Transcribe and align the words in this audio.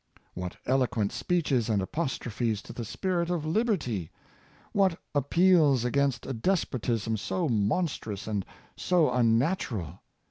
What 0.33 0.57
eloquent 0.65 1.11
speeches 1.11 1.69
and 1.69 1.79
apostrophes 1.79 2.63
to 2.63 2.73
the 2.73 2.83
spirit 2.83 3.29
of 3.29 3.45
liberty!— 3.45 4.09
what 4.71 4.99
appeals 5.13 5.85
against 5.85 6.25
a 6.25 6.33
despotism 6.33 7.17
so 7.17 7.47
mon 7.47 7.85
strous 7.85 8.25
and 8.27 8.43
so 8.75 9.11
unnatural 9.11 9.99